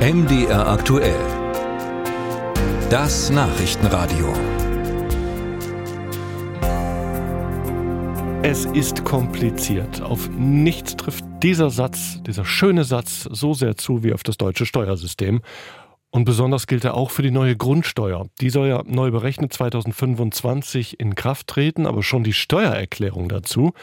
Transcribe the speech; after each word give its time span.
MDR 0.00 0.66
aktuell. 0.66 1.20
Das 2.88 3.28
Nachrichtenradio. 3.28 4.32
Es 8.42 8.64
ist 8.64 9.04
kompliziert. 9.04 10.00
Auf 10.00 10.30
nichts 10.30 10.96
trifft 10.96 11.22
dieser 11.42 11.68
Satz, 11.68 12.22
dieser 12.26 12.46
schöne 12.46 12.84
Satz, 12.84 13.28
so 13.30 13.52
sehr 13.52 13.76
zu 13.76 14.02
wie 14.02 14.14
auf 14.14 14.22
das 14.22 14.38
deutsche 14.38 14.64
Steuersystem. 14.64 15.42
Und 16.08 16.24
besonders 16.24 16.66
gilt 16.66 16.86
er 16.86 16.94
auch 16.94 17.10
für 17.10 17.20
die 17.20 17.30
neue 17.30 17.54
Grundsteuer. 17.54 18.26
Die 18.40 18.48
soll 18.48 18.68
ja 18.68 18.82
neu 18.86 19.10
berechnet 19.10 19.52
2025 19.52 20.98
in 20.98 21.14
Kraft 21.14 21.46
treten, 21.46 21.86
aber 21.86 22.02
schon 22.02 22.24
die 22.24 22.32
Steuererklärung 22.32 23.28
dazu 23.28 23.74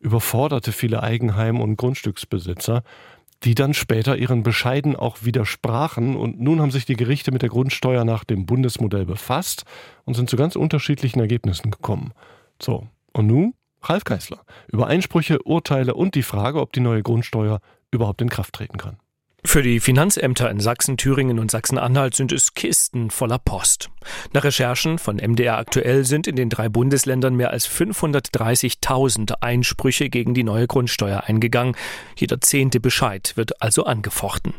überforderte 0.00 0.72
viele 0.72 1.02
Eigenheim- 1.02 1.60
und 1.60 1.76
Grundstücksbesitzer, 1.76 2.82
die 3.46 3.54
dann 3.54 3.74
später 3.74 4.16
ihren 4.16 4.42
Bescheiden 4.42 4.96
auch 4.96 5.18
widersprachen. 5.22 6.16
Und 6.16 6.40
nun 6.40 6.60
haben 6.60 6.72
sich 6.72 6.84
die 6.84 6.96
Gerichte 6.96 7.30
mit 7.30 7.42
der 7.42 7.48
Grundsteuer 7.48 8.04
nach 8.04 8.24
dem 8.24 8.44
Bundesmodell 8.44 9.06
befasst 9.06 9.64
und 10.04 10.14
sind 10.14 10.28
zu 10.28 10.36
ganz 10.36 10.56
unterschiedlichen 10.56 11.20
Ergebnissen 11.20 11.70
gekommen. 11.70 12.12
So, 12.60 12.88
und 13.12 13.28
nun 13.28 13.54
Ralf 13.82 14.02
Geißler 14.02 14.40
über 14.66 14.88
Einsprüche, 14.88 15.40
Urteile 15.44 15.94
und 15.94 16.16
die 16.16 16.24
Frage, 16.24 16.60
ob 16.60 16.72
die 16.72 16.80
neue 16.80 17.04
Grundsteuer 17.04 17.60
überhaupt 17.92 18.20
in 18.20 18.28
Kraft 18.28 18.54
treten 18.54 18.78
kann. 18.78 18.96
Für 19.46 19.62
die 19.62 19.78
Finanzämter 19.78 20.50
in 20.50 20.58
Sachsen, 20.58 20.96
Thüringen 20.96 21.38
und 21.38 21.52
Sachsen-Anhalt 21.52 22.16
sind 22.16 22.32
es 22.32 22.54
Kisten 22.54 23.10
voller 23.10 23.38
Post. 23.38 23.90
Nach 24.32 24.42
Recherchen 24.42 24.98
von 24.98 25.16
MDR 25.16 25.56
aktuell 25.56 26.04
sind 26.04 26.26
in 26.26 26.34
den 26.34 26.50
drei 26.50 26.68
Bundesländern 26.68 27.36
mehr 27.36 27.50
als 27.50 27.68
530.000 27.68 29.34
Einsprüche 29.40 30.10
gegen 30.10 30.34
die 30.34 30.42
neue 30.42 30.66
Grundsteuer 30.66 31.22
eingegangen. 31.26 31.76
Jeder 32.16 32.40
zehnte 32.40 32.80
Bescheid 32.80 33.34
wird 33.36 33.62
also 33.62 33.84
angefochten. 33.84 34.52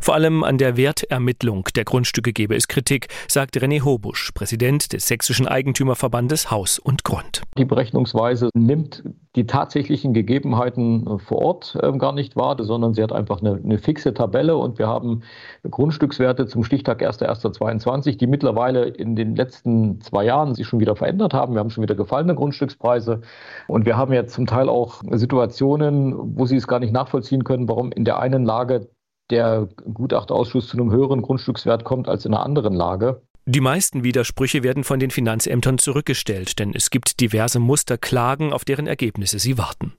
Vor 0.00 0.14
allem 0.14 0.42
an 0.42 0.58
der 0.58 0.76
Wertermittlung 0.76 1.68
der 1.76 1.84
Grundstücke 1.84 2.32
gebe 2.32 2.56
es 2.56 2.66
Kritik, 2.66 3.06
sagt 3.28 3.56
René 3.56 3.84
Hobusch, 3.84 4.32
Präsident 4.32 4.92
des 4.92 5.06
Sächsischen 5.06 5.46
Eigentümerverbandes 5.46 6.50
Haus 6.50 6.80
und 6.80 7.04
Grund. 7.04 7.42
Die 7.56 7.64
Berechnungsweise 7.64 8.50
nimmt 8.54 9.04
die 9.34 9.46
tatsächlichen 9.46 10.12
Gegebenheiten 10.12 11.18
vor 11.18 11.38
Ort 11.38 11.78
äh, 11.80 11.90
gar 11.96 12.12
nicht 12.12 12.36
wahr, 12.36 12.56
sondern 12.58 12.92
sie 12.92 13.02
hat 13.02 13.12
einfach 13.12 13.40
eine, 13.40 13.60
eine 13.62 13.78
fixe 13.78 14.12
Tabelle 14.12 14.56
und 14.56 14.78
wir 14.78 14.88
haben 14.88 15.22
Grundstückswerte 15.68 16.46
zum 16.46 16.64
Stichtag 16.64 17.02
1.1.22, 17.02 18.18
die 18.18 18.26
mittlerweile 18.26 18.84
in 18.84 19.16
den 19.16 19.34
letzten 19.34 20.00
zwei 20.02 20.24
Jahren 20.24 20.54
sich 20.54 20.66
schon 20.66 20.80
wieder 20.80 20.96
verändert 20.96 21.32
haben. 21.32 21.54
Wir 21.54 21.60
haben 21.60 21.70
schon 21.70 21.82
wieder 21.82 21.94
gefallene 21.94 22.34
Grundstückspreise 22.34 23.22
und 23.68 23.86
wir 23.86 23.96
haben 23.96 24.12
jetzt 24.12 24.34
zum 24.34 24.46
Teil 24.46 24.68
auch 24.68 25.02
Situationen, 25.12 26.14
wo 26.36 26.44
Sie 26.44 26.56
es 26.56 26.66
gar 26.66 26.80
nicht 26.80 26.92
nachvollziehen 26.92 27.44
können, 27.44 27.68
warum 27.68 27.90
in 27.90 28.04
der 28.04 28.18
einen 28.18 28.44
Lage 28.44 28.88
der 29.30 29.68
Gutachterausschuss 29.92 30.68
zu 30.68 30.76
einem 30.76 30.92
höheren 30.92 31.22
Grundstückswert 31.22 31.84
kommt 31.84 32.06
als 32.06 32.26
in 32.26 32.34
einer 32.34 32.44
anderen 32.44 32.74
Lage. 32.74 33.22
Die 33.44 33.60
meisten 33.60 34.04
Widersprüche 34.04 34.62
werden 34.62 34.84
von 34.84 35.00
den 35.00 35.10
Finanzämtern 35.10 35.78
zurückgestellt, 35.78 36.60
denn 36.60 36.72
es 36.76 36.90
gibt 36.90 37.18
diverse 37.18 37.58
Musterklagen, 37.58 38.52
auf 38.52 38.64
deren 38.64 38.86
Ergebnisse 38.86 39.40
sie 39.40 39.58
warten. 39.58 39.94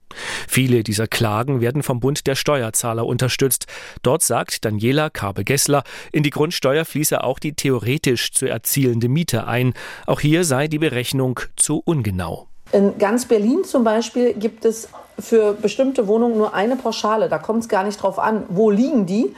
Viele 0.48 0.82
dieser 0.82 1.06
Klagen 1.08 1.60
werden 1.60 1.82
vom 1.82 2.00
Bund 2.00 2.26
der 2.26 2.36
Steuerzahler 2.36 3.04
unterstützt. 3.04 3.66
Dort 4.00 4.22
sagt 4.22 4.64
Daniela 4.64 5.10
Karbe-Gessler, 5.10 5.84
in 6.10 6.22
die 6.22 6.30
Grundsteuer 6.30 6.86
fließe 6.86 7.22
auch 7.22 7.38
die 7.38 7.52
theoretisch 7.52 8.32
zu 8.32 8.46
erzielende 8.46 9.10
Miete 9.10 9.46
ein. 9.46 9.74
Auch 10.06 10.20
hier 10.20 10.44
sei 10.44 10.66
die 10.66 10.78
Berechnung 10.78 11.38
zu 11.56 11.82
ungenau. 11.84 12.48
In 12.72 12.96
ganz 12.96 13.26
Berlin 13.26 13.62
zum 13.64 13.84
Beispiel 13.84 14.32
gibt 14.32 14.64
es 14.64 14.88
für 15.18 15.52
bestimmte 15.52 16.06
Wohnungen 16.06 16.38
nur 16.38 16.54
eine 16.54 16.76
Pauschale. 16.76 17.28
Da 17.28 17.38
kommt 17.38 17.64
es 17.64 17.68
gar 17.68 17.84
nicht 17.84 18.02
drauf 18.02 18.18
an, 18.18 18.44
wo 18.48 18.70
liegen 18.70 19.04
die, 19.04 19.36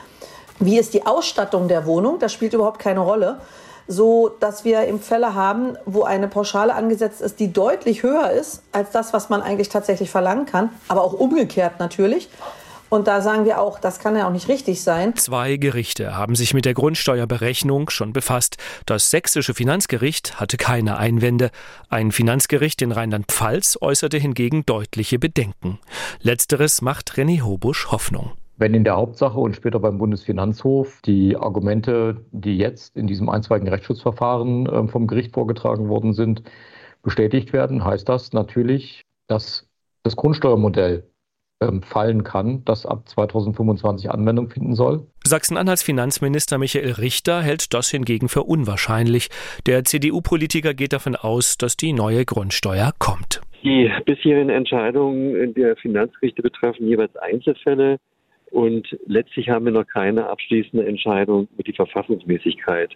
wie 0.59 0.79
ist 0.79 0.93
die 0.93 1.05
Ausstattung 1.05 1.67
der 1.67 1.85
Wohnung, 1.85 2.19
das 2.19 2.31
spielt 2.31 2.53
überhaupt 2.53 2.79
keine 2.79 3.01
Rolle 3.01 3.41
so 3.87 4.29
dass 4.39 4.65
wir 4.65 4.85
im 4.85 4.99
Fälle 4.99 5.33
haben, 5.33 5.77
wo 5.85 6.03
eine 6.03 6.27
Pauschale 6.27 6.73
angesetzt 6.73 7.21
ist, 7.21 7.39
die 7.39 7.53
deutlich 7.53 8.03
höher 8.03 8.31
ist 8.31 8.61
als 8.71 8.91
das, 8.91 9.13
was 9.13 9.29
man 9.29 9.41
eigentlich 9.41 9.69
tatsächlich 9.69 10.09
verlangen 10.09 10.45
kann, 10.45 10.69
aber 10.87 11.03
auch 11.03 11.13
umgekehrt 11.13 11.79
natürlich. 11.79 12.29
Und 12.89 13.07
da 13.07 13.21
sagen 13.21 13.45
wir 13.45 13.59
auch, 13.59 13.79
das 13.79 13.99
kann 13.99 14.15
ja 14.15 14.27
auch 14.27 14.31
nicht 14.31 14.47
richtig 14.47 14.81
sein. 14.81 15.15
Zwei 15.15 15.57
Gerichte 15.57 16.15
haben 16.15 16.35
sich 16.35 16.53
mit 16.53 16.65
der 16.65 16.73
Grundsteuerberechnung 16.73 17.89
schon 17.89 18.13
befasst. 18.13 18.57
Das 18.85 19.11
sächsische 19.11 19.53
Finanzgericht 19.53 20.39
hatte 20.39 20.57
keine 20.57 20.97
Einwände. 20.97 21.49
Ein 21.89 22.11
Finanzgericht 22.11 22.81
in 22.81 22.93
Rheinland-Pfalz 22.93 23.77
äußerte 23.81 24.17
hingegen 24.17 24.65
deutliche 24.65 25.19
Bedenken. 25.19 25.79
Letzteres 26.21 26.81
macht 26.81 27.13
René 27.13 27.41
Hobusch 27.41 27.87
Hoffnung. 27.91 28.31
Wenn 28.57 28.73
in 28.73 28.83
der 28.83 28.95
Hauptsache 28.95 29.39
und 29.39 29.55
später 29.55 29.79
beim 29.79 29.99
Bundesfinanzhof 29.99 31.01
die 31.05 31.37
Argumente, 31.37 32.25
die 32.31 32.57
jetzt 32.57 32.97
in 32.97 33.05
diesem 33.05 33.29
einstweiligen 33.29 33.69
Rechtsschutzverfahren 33.69 34.67
ähm, 34.71 34.89
vom 34.89 35.05
Gericht 35.05 35.33
vorgetragen 35.33 35.89
worden 35.89 36.13
sind, 36.13 36.41
bestätigt 37.03 37.53
werden, 37.53 37.85
heißt 37.85 38.09
das 38.09 38.33
natürlich, 38.33 39.03
dass 39.27 39.69
das 40.03 40.15
Grundsteuermodell 40.15 41.03
ähm, 41.61 41.83
fallen 41.83 42.23
kann, 42.23 42.63
das 42.65 42.85
ab 42.85 43.07
2025 43.07 44.09
Anwendung 44.09 44.49
finden 44.49 44.73
soll. 44.73 45.05
Sachsen-Anhalts 45.23 45.83
Finanzminister 45.83 46.57
Michael 46.57 46.93
Richter 46.93 47.41
hält 47.41 47.73
das 47.73 47.89
hingegen 47.89 48.29
für 48.29 48.43
unwahrscheinlich. 48.43 49.29
Der 49.65 49.83
CDU-Politiker 49.83 50.73
geht 50.73 50.93
davon 50.93 51.15
aus, 51.15 51.57
dass 51.57 51.77
die 51.77 51.93
neue 51.93 52.25
Grundsteuer 52.25 52.91
kommt. 52.97 53.41
Die 53.63 53.91
bisherigen 54.05 54.49
Entscheidungen 54.49 55.53
der 55.53 55.75
Finanzgerichte 55.77 56.41
betreffen 56.41 56.87
jeweils 56.87 57.15
Einzelfälle. 57.17 57.97
Und 58.57 58.97
letztlich 59.05 59.49
haben 59.49 59.65
wir 59.65 59.71
noch 59.71 59.85
keine 59.85 60.29
abschließende 60.29 60.83
Entscheidung 60.83 61.47
über 61.53 61.61
die 61.61 61.73
Verfassungsmäßigkeit 61.73 62.89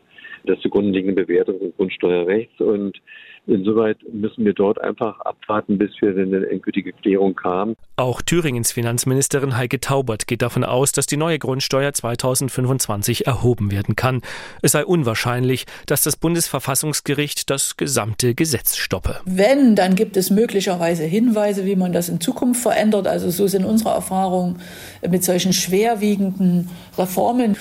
der 0.47 0.59
zugrunde 0.59 0.89
liegenden 0.89 1.13
Bewertung 1.13 1.59
des 1.59 1.77
Grundsteuerrechts. 1.77 2.59
Und 2.59 2.99
insoweit 3.47 3.97
müssen 4.12 4.46
wir 4.46 4.53
dort 4.53 4.79
einfach 4.81 5.19
abwarten, 5.22 5.78
bis 5.78 5.91
wir 6.00 6.16
in 6.16 6.34
eine 6.34 6.47
endgültige 6.50 6.94
Klärung 6.94 7.35
kamen. 7.35 7.75
Auch 7.96 8.22
Thüringens 8.22 8.72
Finanzministerin 8.72 9.57
Heike 9.57 9.79
Taubert 9.79 10.28
geht 10.28 10.41
davon 10.41 10.63
aus, 10.63 10.91
dass 10.91 11.06
die 11.06 11.18
neue 11.18 11.40
Grundsteuer 11.40 11.94
2025 11.94 13.28
erhoben 13.28 13.72
werden 13.72 13.96
kann. 13.96 14.22
Es 14.62 14.74
sei 14.74 14.85
unwahrscheinlich, 14.85 15.66
dass 15.85 16.03
das 16.03 16.16
Bundesverfassungsgericht 16.16 17.50
das 17.50 17.78
gesamte 17.78 18.35
Gesetz 18.35 18.78
stoppe. 18.78 19.19
Wenn, 19.25 19.75
dann 19.75 19.96
gibt 19.96 20.18
es 20.18 20.29
möglicherweise 20.29 21.03
Hinweise, 21.03 21.66
wie 21.66 21.75
man 21.75 21.94
das 21.94 22.09
in 22.09 22.19
Zukunft 22.19 22.62
verändert. 22.62 23.08
Also 23.08 23.29
so 23.29 23.47
sind 23.47 23.66
unsere 23.66 23.91
Erfahrungen 23.91 24.59
mit 25.08 25.23
solchen 25.23 25.53
schwerwiegenden 25.53 26.69
Reformen. 26.97 27.56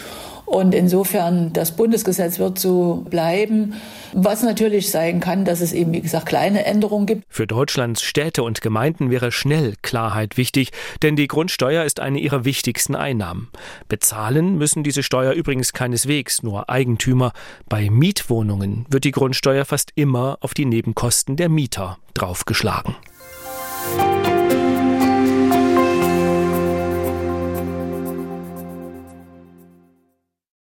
Und 0.50 0.74
insofern, 0.74 1.52
das 1.52 1.76
Bundesgesetz 1.76 2.40
wird 2.40 2.58
so 2.58 3.06
bleiben. 3.08 3.74
Was 4.12 4.42
natürlich 4.42 4.90
sein 4.90 5.20
kann, 5.20 5.44
dass 5.44 5.60
es 5.60 5.72
eben, 5.72 5.92
wie 5.92 6.00
gesagt, 6.00 6.26
kleine 6.26 6.64
Änderungen 6.64 7.06
gibt. 7.06 7.22
Für 7.28 7.46
Deutschlands 7.46 8.02
Städte 8.02 8.42
und 8.42 8.60
Gemeinden 8.60 9.12
wäre 9.12 9.30
schnell 9.30 9.74
Klarheit 9.82 10.36
wichtig, 10.36 10.72
denn 11.02 11.14
die 11.14 11.28
Grundsteuer 11.28 11.84
ist 11.84 12.00
eine 12.00 12.18
ihrer 12.18 12.44
wichtigsten 12.44 12.96
Einnahmen. 12.96 13.46
Bezahlen 13.86 14.58
müssen 14.58 14.82
diese 14.82 15.04
Steuer 15.04 15.34
übrigens 15.34 15.72
keineswegs 15.72 16.42
nur 16.42 16.68
Eigentümer. 16.68 17.30
Bei 17.68 17.88
Mietwohnungen 17.88 18.86
wird 18.90 19.04
die 19.04 19.12
Grundsteuer 19.12 19.64
fast 19.64 19.92
immer 19.94 20.38
auf 20.40 20.52
die 20.52 20.64
Nebenkosten 20.64 21.36
der 21.36 21.48
Mieter 21.48 21.98
draufgeschlagen. 22.14 22.96